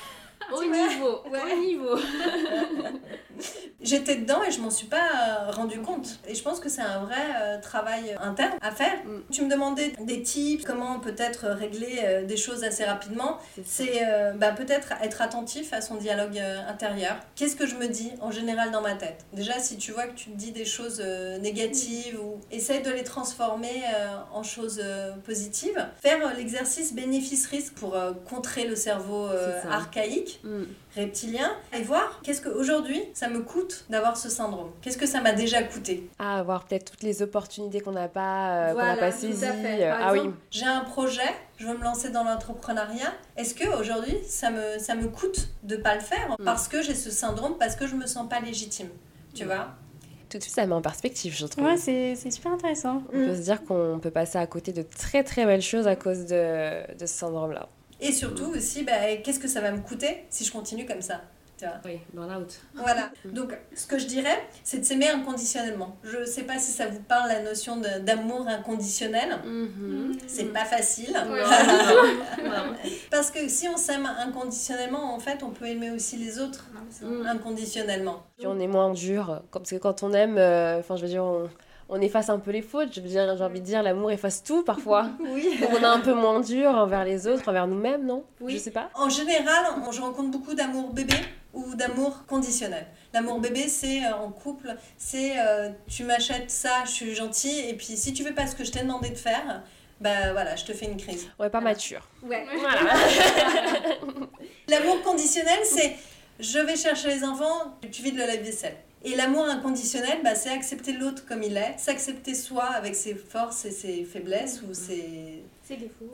[0.53, 1.97] Au niveau, au niveau.
[3.81, 6.19] J'étais dedans et je m'en suis pas euh, rendu compte.
[6.27, 8.97] Et je pense que c'est un vrai euh, travail interne à faire.
[9.05, 9.21] Mm.
[9.31, 13.37] Tu me demandais des tips, comment peut-être régler euh, des choses assez rapidement.
[13.63, 14.01] C'est
[14.35, 17.15] bah, peut-être être attentif à son dialogue intérieur.
[17.35, 19.25] Qu'est-ce que je me dis en général dans ma tête?
[19.33, 21.01] Déjà, si tu vois que tu te dis des choses
[21.41, 23.83] négatives ou essaye de les transformer
[24.33, 24.81] en choses
[25.25, 25.85] positives.
[26.01, 29.27] Faire l'exercice bénéfice-risque pour contrer le cerveau
[29.69, 30.63] archaïque Mm.
[30.95, 34.71] reptilien, et voir qu'est-ce qu'aujourd'hui ça me coûte d'avoir ce syndrome.
[34.81, 36.09] Qu'est-ce que ça m'a déjà coûté?
[36.19, 39.45] Ah, voir peut-être toutes les opportunités qu'on n'a pas, euh, pas saisies.
[39.45, 40.29] ah oui.
[40.51, 43.13] J'ai un projet, je veux me lancer dans l'entrepreneuriat.
[43.35, 46.35] Est-ce que aujourd'hui ça me, ça me coûte de pas le faire?
[46.39, 46.43] Mm.
[46.43, 48.89] parce que j'ai ce syndrome, parce que je me sens pas légitime
[49.33, 49.47] Tu mm.
[49.47, 49.67] vois?
[50.29, 51.63] Tout de suite, ça met en perspective, je trouve.
[51.63, 53.01] Ouais, c'est super intéressant.
[53.13, 55.95] On peut se dire qu'on peut passer à côté de très très belles choses à
[55.95, 57.69] cause de, de ce syndrome-là.
[57.99, 61.21] Et surtout aussi, bah, qu'est-ce que ça va me coûter si je continue comme ça
[61.83, 62.59] Oui, burn-out.
[62.75, 63.09] Voilà.
[63.25, 65.97] Donc, ce que je dirais, c'est de s'aimer inconditionnellement.
[66.03, 69.37] Je sais pas si ça vous parle la notion de- d'amour inconditionnel.
[69.43, 70.15] Mhm.
[70.27, 71.15] C'est pas facile.
[73.11, 76.65] Parce que si on s'aime inconditionnellement, en fait, on peut aimer aussi les autres
[77.01, 77.25] Mm.
[77.27, 78.23] inconditionnellement.
[78.37, 79.41] Puis on est moins dur.
[79.51, 81.49] Parce que quand on aime, euh, enfin, je veux dire, on,
[81.89, 82.93] on efface un peu les fautes.
[82.93, 85.07] Je veux dire, j'ai envie de dire, l'amour efface tout parfois.
[85.19, 85.57] Oui.
[85.61, 88.23] Donc on est un peu moins dur envers les autres, envers nous-mêmes, non?
[88.41, 88.53] Oui.
[88.53, 88.89] Je sais pas.
[88.95, 91.15] En général, on- je rencontre beaucoup d'amour bébé
[91.53, 92.85] ou d'amour conditionnel.
[93.13, 97.73] L'amour bébé, c'est euh, en couple, c'est euh, tu m'achètes ça, je suis gentil, et
[97.73, 99.63] puis si tu fais pas ce que je t'ai demandé de faire,
[99.99, 101.27] bah voilà, je te fais une crise.
[101.39, 102.07] Ouais, pas mature.
[102.21, 102.45] Ouais.
[102.59, 102.81] Voilà.
[104.69, 105.95] L'amour conditionnel, c'est
[106.39, 108.75] je vais chercher les enfants, tu vides le lave-vaisselle.
[109.03, 113.63] Et l'amour inconditionnel, bah, c'est accepter l'autre comme il est, s'accepter soi avec ses forces
[113.65, 115.43] et ses faiblesses ou ses...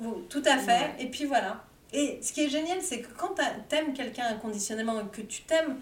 [0.01, 0.71] Vous- Tout à fait.
[0.71, 0.95] Ouais.
[0.99, 1.63] Et puis voilà.
[1.93, 5.43] Et ce qui est génial, c'est que quand t'a- t'aimes quelqu'un inconditionnellement et que tu
[5.43, 5.77] t'aimes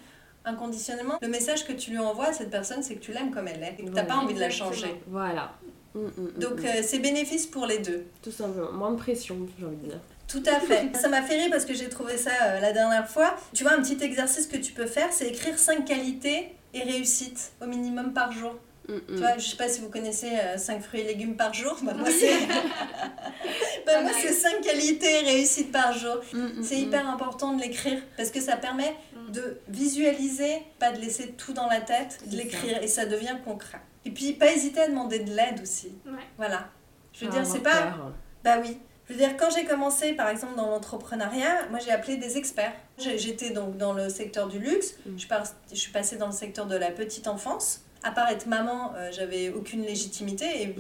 [0.46, 3.48] inconditionnellement, le message que tu lui envoies à cette personne, c'est que tu l'aimes comme
[3.48, 4.04] elle est et que t'as Voilà.
[4.08, 4.94] pas envie de la changer.
[5.08, 5.54] Voilà.
[5.96, 8.06] Mm, mm, mm, Donc euh, c'est bénéfice pour les deux.
[8.22, 8.72] Tout simplement.
[8.72, 10.00] Moins de pression, j'ai envie de dire.
[10.32, 10.96] Tout à fait.
[10.96, 13.36] ça m'a fait rire parce que j'ai trouvé ça euh, la dernière fois.
[13.54, 17.52] Tu vois, un petit exercice que tu peux faire, c'est écrire 5 qualités et réussites
[17.62, 18.56] au minimum par jour.
[18.88, 19.18] Mm, Tu mm.
[19.18, 21.78] vois, je sais pas si vous connaissez 5 fruits et légumes par jour.
[21.84, 22.48] Bah, moi, c'est
[23.86, 26.18] bah, moi, c'est 5 qualités et réussites par jour.
[26.34, 26.84] Mm, mm, C'est mm.
[26.84, 28.96] hyper important de l'écrire parce que ça permet
[29.30, 33.80] de visualiser, pas de laisser tout dans la tête, de l'écrire et ça devient concret.
[34.06, 35.92] Et puis pas hésiter à demander de l'aide aussi.
[36.06, 36.14] Ouais.
[36.38, 36.70] Voilà.
[37.14, 37.98] Je veux Pas dire, c'est pas.
[38.44, 38.78] Bah oui.
[39.12, 42.72] Je veux dire, quand j'ai commencé, par exemple, dans l'entrepreneuriat, moi j'ai appelé des experts.
[42.98, 45.18] J'ai- J'étais donc dans le secteur du luxe, Mm.
[45.20, 47.82] je, par- je suis passée dans le secteur de la petite enfance.
[48.04, 50.76] À part être maman, euh, j'avais aucune légitimité et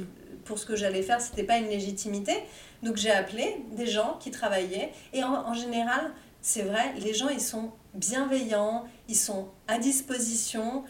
[0.45, 2.31] pour ce que j'allais faire, c'était pas une légitimité.
[2.83, 7.27] Donc j'ai appelé des gens qui travaillaient et en, en général, c'est vrai, les gens
[7.27, 10.83] ils sont bienveillants, ils sont à disposition.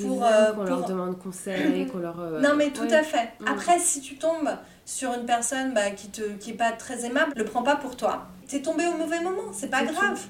[0.00, 2.18] Pour, euh, qu'on leur pour- demande conseil, qu'on leur.
[2.20, 2.94] euh, Non, mais tout ouais.
[2.94, 3.32] à fait.
[3.40, 3.48] Mm.
[3.48, 4.50] Après, si tu tombes
[4.86, 7.96] sur une personne bah, qui te qui est pas très aimable, le prends pas pour
[7.96, 8.28] toi.
[8.48, 10.24] T'es tombé au mauvais moment, c'est pas grave.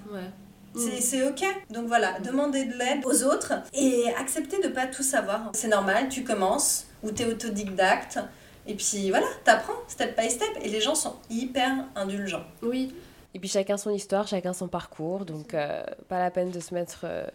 [0.75, 0.81] Mm.
[1.01, 1.45] c'est ok.
[1.71, 5.51] Donc voilà, demander de l'aide aux autres et accepter de pas tout savoir.
[5.53, 8.19] C'est normal, tu commences ou t'es autodidacte.
[8.67, 10.49] Et puis voilà, t'apprends step by step.
[10.63, 12.45] Et les gens sont hyper indulgents.
[12.63, 12.95] Oui.
[13.35, 16.73] Et puis chacun son histoire, chacun son parcours, donc euh, pas la peine de se
[16.73, 17.27] mettre euh,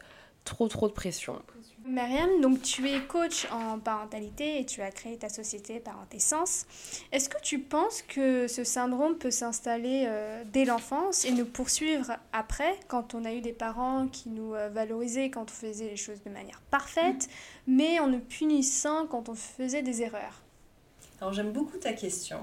[0.44, 1.40] trop trop de pression.
[1.86, 6.65] Myriam, donc tu es coach en parentalité et tu as créé ta société Parentessence.
[7.12, 12.12] Est-ce que tu penses que ce syndrome peut s'installer euh, dès l'enfance et nous poursuivre
[12.34, 15.98] après, quand on a eu des parents qui nous euh, valorisaient quand on faisait les
[15.98, 17.30] choses de manière parfaite,
[17.67, 20.41] mais en nous punissant quand on faisait des erreurs?
[21.20, 22.39] Alors j'aime beaucoup ta question.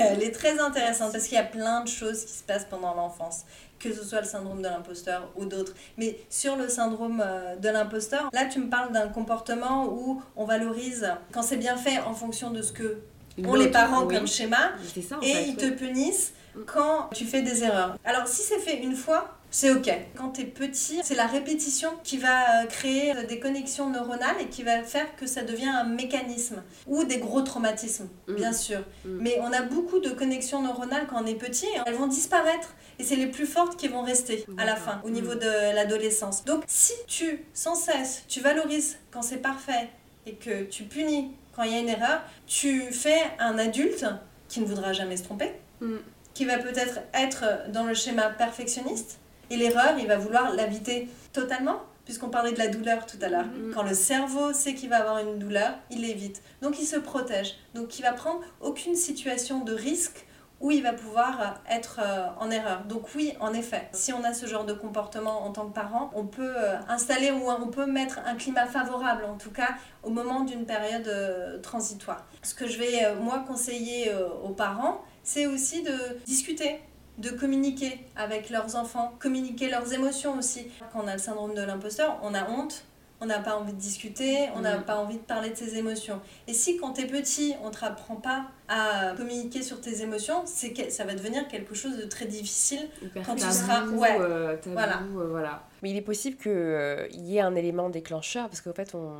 [0.00, 2.94] Elle est très intéressante parce qu'il y a plein de choses qui se passent pendant
[2.94, 3.42] l'enfance,
[3.78, 5.74] que ce soit le syndrome de l'imposteur ou d'autres.
[5.96, 10.44] Mais sur le syndrome euh, de l'imposteur, là tu me parles d'un comportement où on
[10.44, 12.98] valorise quand c'est bien fait en fonction de ce que
[13.44, 14.14] ont les parents oui.
[14.16, 14.72] comme schéma
[15.08, 15.48] ça et fait.
[15.48, 16.60] ils te punissent Mm.
[16.66, 17.96] quand tu fais des erreurs.
[18.04, 19.88] Alors si c'est fait une fois, c'est ok.
[20.16, 24.36] Quand tu es petit, c'est la répétition qui va euh, créer euh, des connexions neuronales
[24.40, 28.34] et qui va faire que ça devient un mécanisme ou des gros traumatismes, Mm.
[28.34, 28.80] bien sûr.
[29.04, 29.18] Mm.
[29.20, 32.74] Mais on a beaucoup de connexions neuronales quand on est petit, et elles vont disparaître
[32.98, 35.12] et c'est les plus fortes qui vont rester à la fin au Mm.
[35.12, 36.44] niveau de l'adolescence.
[36.44, 39.90] Donc si tu sans cesse tu valorises quand c'est parfait
[40.26, 44.06] et que tu punis quand il y a une erreur, tu fais un adulte
[44.48, 45.96] qui ne voudra jamais se tromper, Mm.
[46.32, 49.18] qui va peut-être être dans le schéma perfectionniste,
[49.52, 53.46] et l'erreur, il va vouloir l'éviter totalement, puisqu'on parlait de la douleur tout à l'heure.
[53.46, 53.72] Mhm.
[53.74, 56.42] Quand le cerveau sait qu'il va avoir une douleur, il l'évite.
[56.62, 57.54] Donc il se protège.
[57.74, 60.26] Donc il va prendre aucune situation de risque
[60.60, 62.84] où il va pouvoir être euh, en erreur.
[62.84, 66.12] Donc oui, en effet, si on a ce genre de comportement en tant que parent,
[66.14, 69.70] on peut euh, installer ou on peut mettre un climat favorable, en tout cas
[70.04, 72.24] au moment d'une période euh, transitoire.
[72.42, 76.80] Ce que je vais, euh, moi, conseiller euh, aux parents, c'est aussi de discuter
[77.18, 80.66] de communiquer avec leurs enfants, communiquer leurs émotions aussi.
[80.92, 82.84] Quand on a le syndrome de l'imposteur, on a honte,
[83.20, 84.82] on n'a pas envie de discuter, on n'a Mhm.
[84.84, 86.20] pas envie de parler de ses émotions.
[86.48, 90.72] Et si quand t'es petit, on te apprend pas à communiquer sur tes émotions, c'est
[90.72, 92.88] que ça va devenir quelque chose de très difficile.
[93.00, 94.16] Hyper Quand tu seras- ouais.
[94.18, 95.02] euh, tabou, Voilà.
[95.02, 95.62] euh, voilà.
[95.82, 99.12] Mais il est possible qu'il y ait un élément déclencheur, parce qu'en fait, on...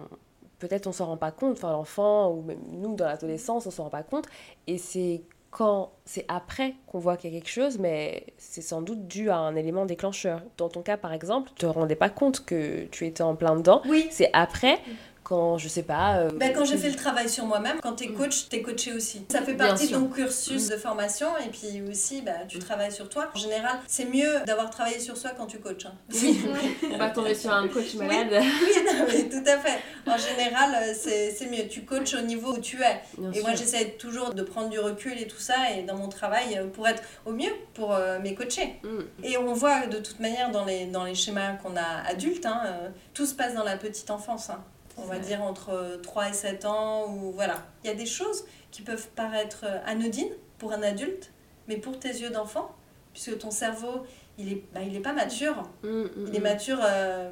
[0.59, 3.85] peut-être on s'en rend pas compte, enfin l'enfant, ou même nous dans l'adolescence, on s'en
[3.85, 4.26] rend pas compte.
[4.68, 5.22] Et c'est
[5.53, 9.29] quand c'est après qu'on voit qu'il y a quelque chose, mais c'est sans doute dû
[9.29, 10.41] à un élément déclencheur.
[10.57, 13.55] Dans ton cas, par exemple, tu te rendais pas compte que tu étais en plein
[13.55, 13.83] dedans.
[13.87, 14.09] Oui.
[14.11, 14.81] C'est après
[15.25, 16.17] quand, je sais pas...
[16.19, 18.93] euh, Ben, quand j'ai tu- fait le travail sur moi-même, quand t'es coach, t'es coaché
[18.93, 19.25] aussi.
[19.31, 23.09] Ça fait partie de ton cursus de formation et puis aussi bah, tu travailles sur
[23.09, 23.31] toi.
[23.35, 25.87] En général, c'est mieux d'avoir travaillé sur soi quand tu coaches.
[25.87, 25.93] hein.
[26.13, 26.41] Oui,
[26.93, 28.29] on va tomber sur un coach malade.
[28.33, 29.79] Oui, non, mais tout à fait.
[30.07, 31.69] En général, euh, c'est mieux.
[31.69, 33.01] Tu coaches au niveau où tu es.
[33.19, 33.43] Bien Et sûr.
[33.45, 36.67] moi, j'essaie toujours de prendre du recul et tout ça, et dans mon travail, euh,
[36.67, 38.75] pour être au mieux pour euh, mes coachés.
[38.83, 39.25] Mm.
[39.25, 42.61] Et on voit de toute manière dans les, dans les schémas qu'on a adultes, hein,
[42.67, 44.51] euh, tout se passe dans la petite enfance.
[44.51, 44.63] hein.
[44.98, 47.62] On va dire entre euh, 3 et 7 ans, ou voilà.
[47.83, 51.33] Il y a des choses qui peuvent paraître anodines pour un adulte,
[51.68, 52.74] mais pour tes yeux d'enfant,
[53.12, 54.05] puisque ton cerveau,
[54.38, 55.62] il est, bah, il est pas mature.
[55.83, 56.42] Mm, mm, Il est mm.
[56.42, 57.31] mature euh,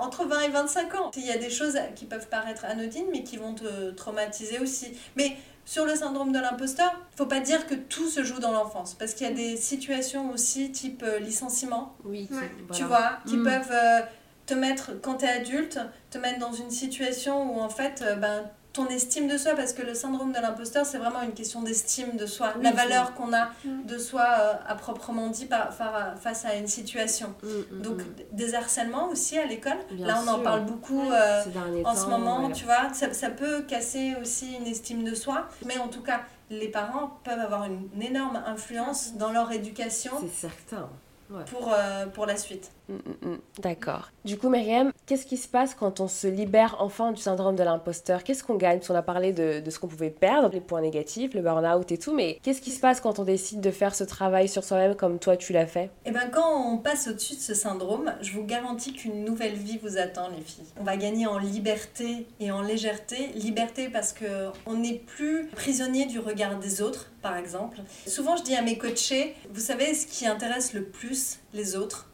[0.00, 1.10] entre 20 et 25 ans.
[1.16, 4.92] Il y a des choses qui peuvent paraître anodines, mais qui vont te traumatiser aussi.
[5.16, 8.52] Mais sur le syndrome de l'imposteur, il faut pas dire que tout se joue dans
[8.52, 12.50] l'enfance, parce qu'il y a des situations aussi type euh, licenciement, Oui, tu- Ouais.
[12.72, 13.20] tu voilà.
[13.24, 13.44] vois, qui Mm.
[13.44, 14.00] peuvent euh,
[14.50, 15.78] te mettre, quand tu es adulte,
[16.10, 19.72] te mettre dans une situation où en fait, euh, ben, ton estime de soi, parce
[19.72, 23.14] que le syndrome de l'imposteur, c'est vraiment une question d'estime de soi, Oui, la valeur
[23.14, 23.84] qu'on a Mm.
[23.86, 27.34] de soi euh, à proprement dit par- par- face à une situation.
[27.42, 27.98] Mm, mm, Donc
[28.32, 29.78] des harcèlements aussi à l'école.
[29.98, 31.42] Là on en parle beaucoup euh,
[31.84, 32.92] en ce moment, tu vois.
[32.94, 35.48] Ça, ça peut casser aussi une estime de soi.
[35.66, 40.12] Mais en tout cas, les parents peuvent avoir une, une énorme influence dans leur éducation
[40.20, 40.88] C'est certain.
[41.50, 42.70] pour, euh, pour la suite.
[43.60, 44.10] D'accord.
[44.24, 47.62] Du coup, Myriam, qu'est-ce qui se passe quand on se libère enfin du syndrome de
[47.62, 48.24] l'imposteur?
[48.24, 48.78] Qu'est-ce qu'on gagne?
[48.78, 51.90] Parce qu'on a parlé de, de ce qu'on pouvait perdre, les points négatifs, le burn-out
[51.92, 54.64] et tout, mais qu'est-ce qui se passe quand on décide de faire ce travail sur
[54.64, 55.90] soi-même comme toi tu l'as fait?
[56.04, 59.78] Et bien quand on passe au-dessus de ce syndrome, je vous garantis qu'une nouvelle vie
[59.82, 60.66] vous attend les filles.
[60.78, 63.28] On va gagner en liberté et en légèreté.
[63.34, 67.78] Liberté parce que on n'est plus prisonnier du regard des autres, par exemple.
[68.06, 72.09] Souvent je dis à mes coachés, vous savez ce qui intéresse le plus les autres?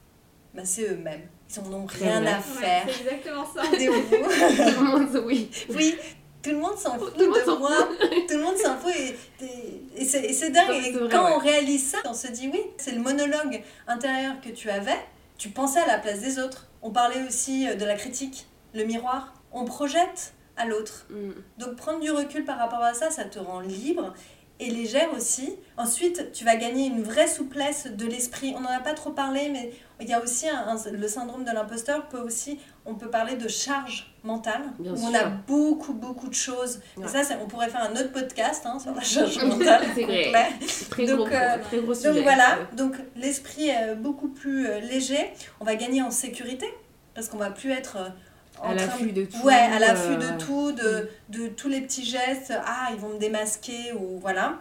[0.57, 1.29] Ben, C'est eux-mêmes.
[1.49, 3.63] Ils en ont rien à faire c'est exactement ça.
[3.71, 5.51] Tout le monde, oui.
[5.71, 5.95] Oui,
[6.43, 7.89] tout le monde s'en fout Tout le monde de s'en moi.
[8.29, 8.93] Tout le monde s'en fout.
[8.95, 10.71] Et, c'est et c'est dingue.
[10.71, 11.33] Et vrai, quand ouais.
[11.35, 14.99] on réalise ça, on se dit oui, c'est le monologue intérieur que tu avais.
[15.39, 16.69] Tu pensais à la place des autres.
[16.83, 19.35] On parlait aussi euh, de la critique, le miroir.
[19.53, 21.07] On projette à l'autre.
[21.11, 21.31] Mm.
[21.59, 24.15] Donc prendre du recul par rapport à ça, ça te rend libre
[24.59, 25.55] et légère aussi.
[25.77, 28.55] Ensuite, tu vas gagner une vraie souplesse de l'esprit.
[28.57, 31.45] On n'en a pas trop parlé, mais il y a aussi un- un- le syndrome
[31.45, 35.93] de l'imposteur peut aussi, on peut parler de charge mentale, Bien où on a beaucoup,
[35.93, 36.81] beaucoup de choses.
[37.03, 39.83] Et ça, on pourrait faire un autre podcast hein, sur la charge mentale.
[39.95, 40.51] C'est vrai.
[40.91, 42.13] Très Donc, gros, euh, très gros sujet.
[42.15, 45.33] Donc voilà, donc l'esprit est beaucoup plus euh, léger.
[45.61, 46.67] On va gagner en sécurité,
[47.15, 47.99] parce qu'on va plus être...
[48.63, 49.39] euh, À l'affût de tout.
[49.45, 52.53] Ouais, à l'affût euh, de tout, de, de tous les petits gestes.
[52.65, 54.59] Ah, ils vont me démasquer ou voilà.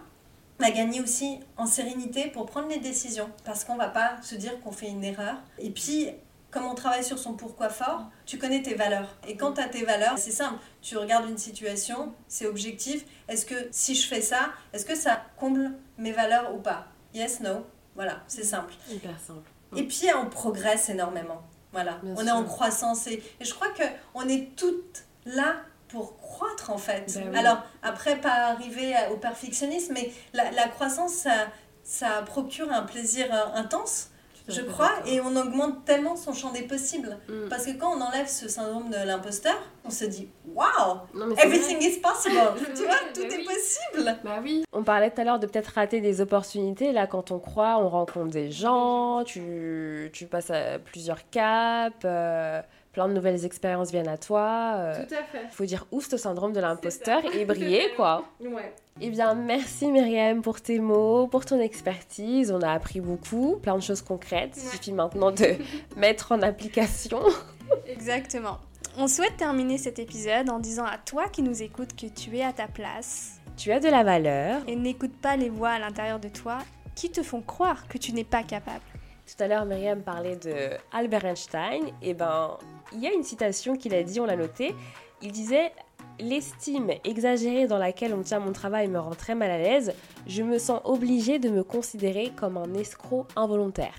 [0.60, 4.36] On va gagner aussi en sérénité pour prendre les décisions parce qu'on va pas se
[4.36, 5.36] dire qu'on fait une erreur.
[5.60, 6.10] Et puis,
[6.50, 9.18] comme on travaille sur son pourquoi fort, tu connais tes valeurs.
[9.28, 10.60] Et quand tu as tes valeurs, c'est simple.
[10.82, 13.04] Tu regardes une situation, c'est objectif.
[13.28, 16.88] Est-ce que si je fais ça, est-ce que ça comble mes valeurs ou pas?
[17.14, 17.66] Yes, no.
[17.96, 18.74] Voilà, c'est simple.
[18.90, 19.50] Hyper simple.
[19.76, 21.42] Et puis on progresse énormément.
[21.76, 23.84] Voilà, Bien on est en croissance et, et je crois que
[24.14, 25.58] on est toutes là
[25.90, 27.14] pour croître en fait.
[27.16, 27.38] Ben oui.
[27.38, 31.48] Alors après pas arriver au perfectionnisme, mais la, la croissance ça,
[31.84, 34.10] ça procure un plaisir euh, intense,
[34.48, 37.18] je fait crois, et on augmente tellement son champ des possibles.
[37.28, 37.50] Mm.
[37.50, 40.98] Parce que quand on enlève ce syndrome de l'imposteur, on se dit waouh,
[41.38, 42.36] everything is possible.
[42.76, 43.46] tu vois, Ouais, tout bah est oui.
[43.46, 44.18] possible.
[44.24, 44.64] Bah oui.
[44.72, 46.92] On parlait tout à l'heure de peut-être rater des opportunités.
[46.92, 52.62] Là, quand on croit, on rencontre des gens, tu, tu passes à plusieurs caps, euh,
[52.96, 54.76] plein de nouvelles expériences viennent à toi.
[54.78, 55.46] euh, Tout à fait.
[55.52, 58.24] faut dire ouf ce syndrome de l'imposteur et briller, quoi.
[58.40, 58.74] Ouais.
[59.02, 62.52] Eh bien, merci Myriam pour tes mots, pour ton expertise.
[62.54, 64.54] On a appris beaucoup, plein de choses concrètes.
[64.56, 65.56] Il suffit maintenant de
[65.98, 67.20] mettre en application.
[67.86, 68.58] Exactement.
[68.98, 72.44] On souhaite terminer cet épisode en disant à toi qui nous écoutes que tu es
[72.46, 74.62] à ta place Tu as de la valeur.
[74.68, 76.60] et n'écoute pas les voix à l'intérieur de toi
[76.96, 78.80] qui te font croire que tu n'es pas capable.
[79.28, 81.82] Tout à l'heure, Myriam parlait de Albert Einstein.
[82.02, 82.58] Et ben,
[82.96, 84.74] il y a une citation qu'il a dit, on l'a notée.
[85.22, 85.72] Il disait
[86.20, 89.94] L'estime exagérée dans laquelle on tient mon travail me rend très mal à l'aise.
[90.28, 93.94] Je me sens obligée de me considérer comme un escroc involontaire.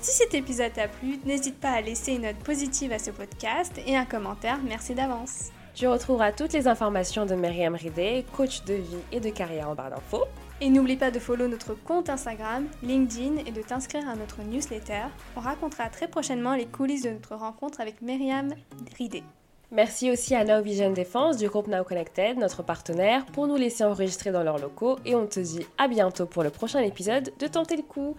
[0.00, 3.72] Si cet épisode t'a plu, n'hésite pas à laisser une note positive à ce podcast
[3.84, 4.60] et un commentaire.
[4.62, 5.50] Merci d'avance.
[5.74, 9.74] Tu retrouveras toutes les informations de Myriam Ridé, coach de vie et de carrière en
[9.74, 10.24] barre d'infos.
[10.60, 15.04] Et n'oublie pas de follow notre compte Instagram, LinkedIn et de t'inscrire à notre newsletter.
[15.36, 18.54] On racontera très prochainement les coulisses de notre rencontre avec Myriam
[18.96, 19.22] Ridé.
[19.70, 23.84] Merci aussi à Now Vision Défense du groupe Now Connected, notre partenaire, pour nous laisser
[23.84, 24.96] enregistrer dans leurs locaux.
[25.04, 28.16] Et on te dit à bientôt pour le prochain épisode de Tenter le coup.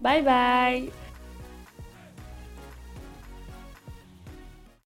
[0.00, 1.09] Bye bye